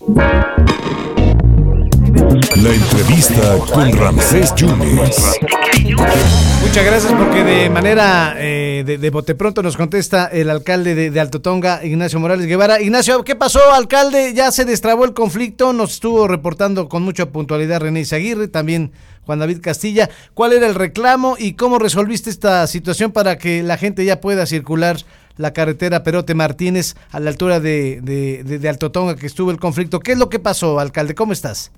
La 0.00 0.14
entrevista 2.72 3.58
con 3.72 3.92
Ramsés 3.98 4.54
Yunes. 4.54 5.40
Muchas 6.62 6.84
gracias 6.84 7.12
porque 7.14 7.42
de 7.42 7.68
manera 7.68 8.36
eh, 8.38 8.84
de, 8.86 8.96
de 8.98 9.10
bote 9.10 9.34
pronto 9.34 9.60
nos 9.60 9.76
contesta 9.76 10.26
el 10.26 10.50
alcalde 10.50 11.10
de, 11.10 11.20
Alto 11.20 11.40
Tonga, 11.40 11.84
Ignacio 11.84 12.20
Morales 12.20 12.46
Guevara. 12.46 12.80
Ignacio, 12.80 13.24
¿qué 13.24 13.34
pasó, 13.34 13.72
alcalde? 13.72 14.34
Ya 14.34 14.52
se 14.52 14.64
destrabó 14.64 15.04
el 15.04 15.14
conflicto, 15.14 15.72
nos 15.72 15.94
estuvo 15.94 16.28
reportando 16.28 16.88
con 16.88 17.02
mucha 17.02 17.30
puntualidad 17.30 17.80
René 17.80 18.04
Aguirre, 18.12 18.46
también 18.46 18.92
Juan 19.26 19.40
David 19.40 19.58
Castilla. 19.60 20.08
¿Cuál 20.32 20.52
era 20.52 20.68
el 20.68 20.76
reclamo 20.76 21.34
y 21.36 21.54
cómo 21.54 21.80
resolviste 21.80 22.30
esta 22.30 22.68
situación 22.68 23.10
para 23.10 23.36
que 23.36 23.64
la 23.64 23.76
gente 23.76 24.04
ya 24.04 24.20
pueda 24.20 24.46
circular 24.46 24.98
la 25.38 25.52
carretera 25.52 26.02
Perote 26.02 26.34
Martínez 26.34 26.94
a 27.10 27.20
la 27.20 27.30
altura 27.30 27.60
de, 27.60 28.00
de, 28.02 28.44
de, 28.44 28.58
de 28.58 28.68
Alto 28.68 28.92
Tonga 28.92 29.16
que 29.16 29.26
estuvo 29.26 29.50
el 29.50 29.58
conflicto? 29.58 30.00
¿Qué 30.00 30.12
es 30.12 30.18
lo 30.18 30.28
que 30.28 30.38
pasó, 30.38 30.78
alcalde? 30.78 31.14
¿Cómo 31.14 31.32
estás? 31.32 31.72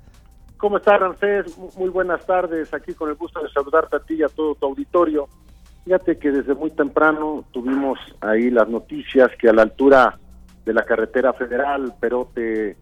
¿Cómo 0.56 0.76
estás, 0.76 1.00
Ramsés? 1.00 1.56
Muy 1.78 1.88
buenas 1.88 2.26
tardes. 2.26 2.74
Aquí 2.74 2.92
con 2.92 3.08
el 3.08 3.14
gusto 3.14 3.42
de 3.42 3.48
saludarte 3.50 3.96
a 3.96 4.00
ti 4.00 4.14
y 4.14 4.22
a 4.22 4.28
todo 4.28 4.54
tu 4.56 4.66
auditorio. 4.66 5.28
Fíjate 5.84 6.18
que 6.18 6.30
desde 6.30 6.54
muy 6.54 6.70
temprano 6.70 7.44
tuvimos 7.52 7.98
ahí 8.20 8.50
las 8.50 8.68
noticias 8.68 9.30
que 9.38 9.48
a 9.48 9.52
la 9.54 9.62
altura 9.62 10.18
de 10.66 10.74
la 10.74 10.82
carretera 10.82 11.32
federal 11.32 11.94
Perote 11.98 12.76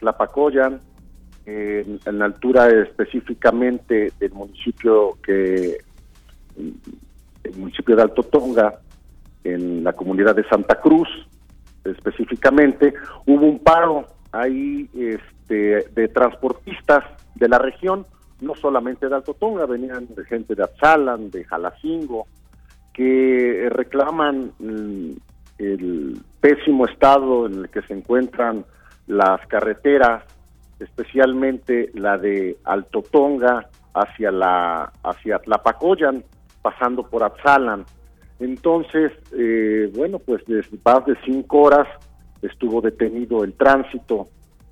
Tlapacoyan, 0.00 0.80
eh, 1.46 1.98
en 2.04 2.18
la 2.18 2.24
altura 2.24 2.68
específicamente 2.68 4.12
del 4.18 4.32
municipio 4.32 5.16
que 5.22 5.78
el 6.56 7.56
municipio 7.56 7.96
de 7.96 8.02
Alto 8.02 8.22
Tonga, 8.24 8.80
en 9.44 9.84
la 9.84 9.92
comunidad 9.92 10.34
de 10.34 10.48
Santa 10.48 10.80
Cruz, 10.80 11.08
específicamente, 11.84 12.94
hubo 13.26 13.46
un 13.46 13.58
paro 13.58 14.06
ahí 14.32 14.88
este, 14.94 15.88
de 15.94 16.08
transportistas 16.08 17.04
de 17.34 17.48
la 17.48 17.58
región, 17.58 18.06
no 18.40 18.54
solamente 18.54 19.08
de 19.08 19.14
Alto 19.14 19.34
Tonga, 19.34 19.66
venían 19.66 20.06
de 20.14 20.24
gente 20.24 20.54
de 20.54 20.64
Atzalan, 20.64 21.30
de 21.30 21.44
Jalacingo, 21.44 22.26
que 22.92 23.68
reclaman 23.70 24.52
mm, 24.58 25.10
el 25.58 26.20
pésimo 26.40 26.86
estado 26.86 27.46
en 27.46 27.54
el 27.60 27.68
que 27.70 27.82
se 27.82 27.94
encuentran 27.94 28.64
las 29.06 29.46
carreteras, 29.46 30.24
especialmente 30.78 31.90
la 31.94 32.16
de 32.16 32.56
Alto 32.64 33.02
Tonga 33.02 33.68
hacia 33.94 34.30
la 34.30 34.92
hacia 35.02 35.38
Tlapacoyan, 35.38 36.24
pasando 36.62 37.02
por 37.08 37.22
Atzalan. 37.24 37.84
Entonces, 38.40 39.12
eh, 39.36 39.92
bueno, 39.94 40.18
pues 40.18 40.42
desde 40.46 40.78
más 40.84 41.04
de 41.04 41.14
cinco 41.24 41.60
horas 41.60 41.86
estuvo 42.42 42.80
detenido 42.80 43.44
el 43.44 43.52
tránsito 43.52 44.28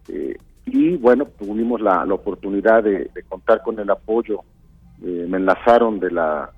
eh, 0.08 0.36
y 0.64 0.96
bueno, 0.96 1.26
tuvimos 1.38 1.80
la, 1.80 2.04
la 2.04 2.14
oportunidad 2.14 2.82
de, 2.82 3.10
contar 3.28 3.62
con 3.62 3.78
el 3.78 3.90
apoyo, 3.90 4.40
eh, 5.02 5.26
me 5.28 5.38
enlazaron 5.38 6.00
de 6.00 6.10
la 6.10 6.50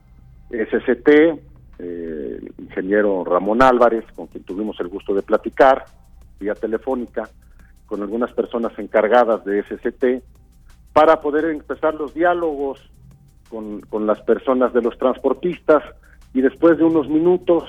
SCT, 0.50 1.08
eh, 1.08 1.38
el 1.78 2.54
ingeniero 2.58 3.24
Ramón 3.24 3.62
Álvarez, 3.62 4.04
con 4.14 4.26
quien 4.28 4.44
tuvimos 4.44 4.78
el 4.80 4.88
gusto 4.88 5.14
de 5.14 5.22
platicar 5.22 5.84
vía 6.38 6.54
telefónica, 6.54 7.28
con 7.86 8.02
algunas 8.02 8.32
personas 8.32 8.76
encargadas 8.78 9.44
de 9.44 9.62
SCT, 9.62 10.24
para 10.92 11.20
poder 11.20 11.44
empezar 11.46 11.94
los 11.94 12.14
diálogos 12.14 12.80
con 13.48 14.06
las 14.06 14.20
personas 14.22 14.72
de 14.72 14.80
los 14.80 14.96
transportistas 14.96 15.82
y 16.32 16.40
después 16.40 16.78
de 16.78 16.84
unos 16.84 17.08
minutos, 17.08 17.64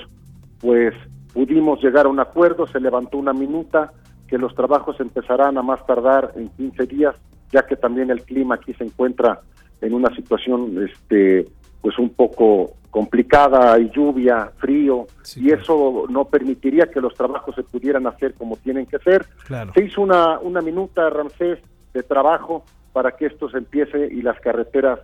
pues 0.60 0.94
pudimos 1.32 1.82
llegar 1.82 2.06
a 2.06 2.08
un 2.08 2.20
acuerdo, 2.20 2.66
se 2.66 2.80
levantó 2.80 3.18
una 3.18 3.32
minuta, 3.32 3.92
que 4.28 4.38
los 4.38 4.54
trabajos 4.54 4.98
empezarán 5.00 5.58
a 5.58 5.62
más 5.62 5.84
tardar 5.86 6.32
en 6.36 6.48
15 6.50 6.86
días, 6.86 7.14
ya 7.50 7.66
que 7.66 7.76
también 7.76 8.10
el 8.10 8.22
clima 8.22 8.54
aquí 8.54 8.72
se 8.74 8.84
encuentra 8.84 9.40
en 9.80 9.94
una 9.94 10.14
situación 10.14 10.88
este 10.88 11.46
pues 11.82 11.98
un 11.98 12.10
poco 12.10 12.74
complicada, 12.90 13.74
hay 13.74 13.90
lluvia, 13.90 14.52
frío, 14.58 15.06
sí, 15.22 15.40
y 15.40 15.46
claro. 15.48 15.62
eso 15.62 16.04
no 16.08 16.26
permitiría 16.26 16.86
que 16.86 17.00
los 17.00 17.14
trabajos 17.14 17.54
se 17.54 17.64
pudieran 17.64 18.06
hacer 18.06 18.34
como 18.34 18.56
tienen 18.56 18.86
que 18.86 18.98
ser. 19.00 19.26
Claro. 19.46 19.72
Se 19.74 19.84
hizo 19.84 20.00
una, 20.00 20.38
una 20.38 20.60
minuta, 20.60 21.10
Ramsés, 21.10 21.58
de 21.92 22.02
trabajo 22.02 22.64
para 22.92 23.12
que 23.12 23.26
esto 23.26 23.48
se 23.50 23.58
empiece 23.58 24.08
y 24.12 24.22
las 24.22 24.38
carreteras 24.40 25.00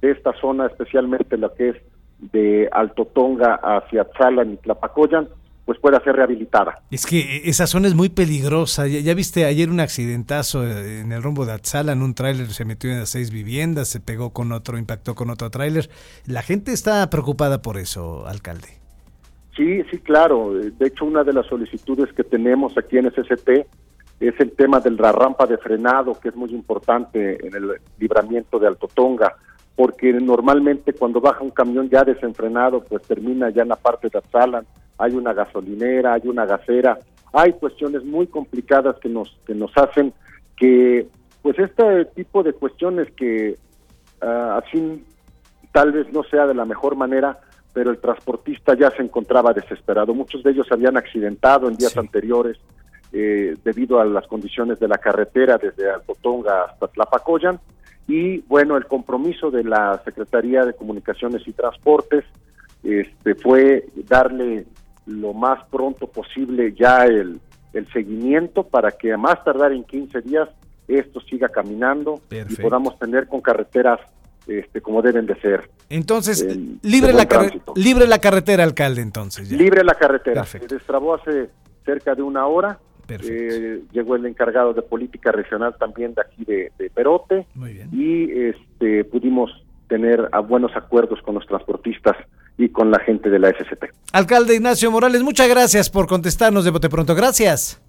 de 0.00 0.12
esta 0.12 0.32
zona, 0.40 0.66
especialmente 0.66 1.36
la 1.36 1.50
que 1.50 1.70
es 1.70 1.76
de 2.30 2.68
Alto 2.70 3.04
Tonga 3.04 3.56
hacia 3.62 4.04
Tzalan 4.04 4.52
y 4.52 4.56
Tlapacoyan, 4.58 5.28
pues 5.64 5.78
pueda 5.78 6.00
ser 6.02 6.16
rehabilitada. 6.16 6.80
Es 6.90 7.06
que 7.06 7.42
esa 7.44 7.66
zona 7.66 7.88
es 7.88 7.94
muy 7.94 8.08
peligrosa. 8.08 8.86
Ya, 8.86 9.00
ya 9.00 9.14
viste 9.14 9.44
ayer 9.44 9.70
un 9.70 9.80
accidentazo 9.80 10.64
en 10.66 11.12
el 11.12 11.22
rumbo 11.22 11.46
de 11.46 11.52
Atzalan, 11.52 12.02
un 12.02 12.14
tráiler 12.14 12.48
se 12.48 12.64
metió 12.64 12.90
en 12.90 13.00
las 13.00 13.10
seis 13.10 13.30
viviendas, 13.30 13.88
se 13.88 14.00
pegó 14.00 14.30
con 14.30 14.52
otro, 14.52 14.78
impactó 14.78 15.14
con 15.14 15.30
otro 15.30 15.50
tráiler. 15.50 15.88
La 16.26 16.42
gente 16.42 16.72
está 16.72 17.08
preocupada 17.10 17.62
por 17.62 17.76
eso, 17.76 18.26
alcalde. 18.26 18.68
Sí, 19.56 19.82
sí, 19.90 19.98
claro. 19.98 20.54
De 20.54 20.86
hecho, 20.86 21.04
una 21.04 21.24
de 21.24 21.32
las 21.32 21.46
solicitudes 21.46 22.12
que 22.14 22.24
tenemos 22.24 22.76
aquí 22.78 22.98
en 22.98 23.10
SST 23.10 23.48
es 24.20 24.38
el 24.38 24.52
tema 24.52 24.80
de 24.80 24.90
la 24.92 25.12
rampa 25.12 25.46
de 25.46 25.58
frenado, 25.58 26.18
que 26.18 26.28
es 26.28 26.36
muy 26.36 26.50
importante 26.50 27.46
en 27.46 27.54
el 27.54 27.72
libramiento 27.98 28.58
de 28.58 28.68
Alto 28.68 28.88
Tonga 28.88 29.36
porque 29.76 30.12
normalmente 30.12 30.92
cuando 30.92 31.20
baja 31.20 31.42
un 31.42 31.50
camión 31.50 31.88
ya 31.88 32.04
desenfrenado, 32.04 32.84
pues 32.84 33.02
termina 33.02 33.50
ya 33.50 33.62
en 33.62 33.68
la 33.68 33.76
parte 33.76 34.08
de 34.08 34.18
Atzalan, 34.18 34.66
hay 34.98 35.14
una 35.14 35.32
gasolinera, 35.32 36.14
hay 36.14 36.22
una 36.24 36.44
gasera, 36.44 36.98
hay 37.32 37.52
cuestiones 37.54 38.04
muy 38.04 38.26
complicadas 38.26 38.96
que 39.00 39.08
nos 39.08 39.38
que 39.46 39.54
nos 39.54 39.76
hacen 39.76 40.12
que 40.56 41.06
pues 41.40 41.58
este 41.58 42.04
tipo 42.14 42.42
de 42.42 42.52
cuestiones 42.52 43.10
que 43.12 43.56
uh, 44.22 44.60
así 44.62 45.04
tal 45.72 45.92
vez 45.92 46.12
no 46.12 46.22
sea 46.24 46.46
de 46.46 46.54
la 46.54 46.66
mejor 46.66 46.94
manera, 46.96 47.40
pero 47.72 47.90
el 47.90 47.98
transportista 47.98 48.74
ya 48.74 48.90
se 48.90 49.02
encontraba 49.02 49.54
desesperado. 49.54 50.14
Muchos 50.14 50.42
de 50.42 50.50
ellos 50.50 50.66
se 50.68 50.74
habían 50.74 50.98
accidentado 50.98 51.68
en 51.68 51.76
días 51.76 51.92
sí. 51.92 51.98
anteriores 51.98 52.58
eh, 53.12 53.56
debido 53.64 53.98
a 53.98 54.04
las 54.04 54.26
condiciones 54.26 54.78
de 54.78 54.88
la 54.88 54.98
carretera 54.98 55.58
desde 55.58 55.90
Alcotonga 55.90 56.64
hasta 56.64 56.88
Tlapacoyan 56.88 57.58
y 58.08 58.38
bueno, 58.40 58.76
el 58.76 58.86
compromiso 58.86 59.50
de 59.50 59.64
la 59.64 60.00
Secretaría 60.04 60.64
de 60.64 60.74
Comunicaciones 60.74 61.46
y 61.46 61.52
Transportes 61.52 62.24
este, 62.82 63.34
fue 63.36 63.86
darle 64.08 64.66
lo 65.06 65.32
más 65.32 65.64
pronto 65.70 66.06
posible 66.06 66.74
ya 66.78 67.06
el, 67.06 67.40
el 67.72 67.92
seguimiento 67.92 68.64
para 68.64 68.92
que 68.92 69.12
a 69.12 69.16
más 69.16 69.42
tardar 69.44 69.72
en 69.72 69.84
15 69.84 70.20
días 70.22 70.48
esto 70.88 71.20
siga 71.20 71.48
caminando 71.48 72.20
Perfecto. 72.28 72.60
y 72.60 72.64
podamos 72.64 72.98
tener 72.98 73.28
con 73.28 73.40
carreteras 73.40 74.00
este, 74.46 74.80
como 74.80 75.02
deben 75.02 75.26
de 75.26 75.40
ser. 75.40 75.70
Entonces, 75.88 76.44
libre, 76.82 77.12
la 77.12 77.28
libre 77.76 78.06
la 78.06 78.18
carretera, 78.18 78.64
alcalde, 78.64 79.00
entonces. 79.00 79.48
Ya. 79.48 79.56
Libre 79.56 79.84
la 79.84 79.94
carretera. 79.94 80.42
Perfecto. 80.42 80.68
Se 80.68 80.74
destrabó 80.76 81.14
hace 81.14 81.50
cerca 81.84 82.14
de 82.14 82.22
una 82.22 82.46
hora 82.46 82.78
eh, 83.22 83.82
llegó 83.92 84.16
el 84.16 84.26
encargado 84.26 84.72
de 84.72 84.82
política 84.82 85.32
regional 85.32 85.74
también 85.78 86.14
de 86.14 86.22
aquí 86.22 86.44
de, 86.44 86.72
de 86.78 86.90
Perote 86.90 87.46
y 87.92 88.30
este, 88.30 89.04
pudimos 89.04 89.50
tener 89.88 90.28
a 90.32 90.40
buenos 90.40 90.74
acuerdos 90.74 91.20
con 91.22 91.34
los 91.34 91.46
transportistas 91.46 92.16
y 92.58 92.68
con 92.68 92.90
la 92.90 92.98
gente 93.00 93.30
de 93.30 93.38
la 93.38 93.50
SCP. 93.50 93.84
Alcalde 94.12 94.54
Ignacio 94.54 94.90
Morales, 94.90 95.22
muchas 95.22 95.48
gracias 95.48 95.90
por 95.90 96.06
contestarnos 96.06 96.64
de 96.64 96.70
bote 96.70 96.88
pronto. 96.88 97.14
Gracias. 97.14 97.80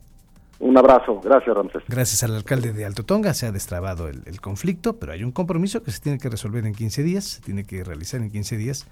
Un 0.60 0.78
abrazo, 0.78 1.20
gracias 1.22 1.56
Ramses. 1.56 1.84
Gracias 1.88 2.24
al 2.24 2.36
alcalde 2.36 2.72
de 2.72 2.86
Alto 2.86 3.04
Tonga 3.04 3.34
se 3.34 3.46
ha 3.46 3.52
destrabado 3.52 4.08
el, 4.08 4.22
el, 4.26 4.40
conflicto, 4.40 4.98
pero 4.98 5.12
hay 5.12 5.24
un 5.24 5.32
compromiso 5.32 5.84
que 5.84 5.92
se 5.92 6.00
tiene 6.00 6.20
que 6.20 6.30
resolver 6.30 6.66
en 6.66 6.74
15 6.74 7.04
días, 7.04 7.26
se 7.26 7.42
tiene 7.42 7.66
que 7.66 7.84
realizar 7.84 8.22
en 8.22 8.32
15 8.32 8.56
días 8.56 8.88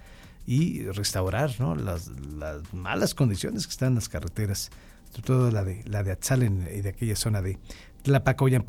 y 0.45 0.83
restaurar 0.89 1.51
¿no? 1.59 1.75
las, 1.75 2.09
las 2.37 2.73
malas 2.73 3.13
condiciones 3.13 3.67
que 3.67 3.71
están 3.71 3.89
en 3.89 3.95
las 3.95 4.09
carreteras 4.09 4.71
sobre 5.11 5.23
todo 5.23 5.51
la 5.51 5.63
de 5.63 5.83
la 5.85 6.03
de 6.03 6.11
Atzalen 6.11 6.67
y 6.73 6.81
de 6.81 6.89
aquella 6.89 7.15
zona 7.15 7.41
de 7.41 7.59
Tlapacoyan. 8.01 8.59